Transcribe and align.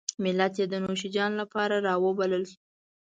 ملت 0.23 0.53
یې 0.59 0.65
د 0.71 0.75
نوشیجان 0.85 1.31
لپاره 1.41 1.75
راوبلل 1.87 2.43
شو. 2.51 2.59